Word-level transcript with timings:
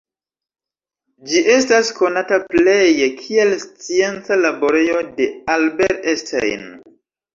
Ĝi 1.33 1.41
estas 1.55 1.91
konata 1.99 2.39
pleje 2.55 3.11
kiel 3.19 3.53
scienca 3.67 4.39
laborejo 4.47 5.05
de 5.21 5.29
Albert 5.57 6.09
Einstein. 6.15 6.69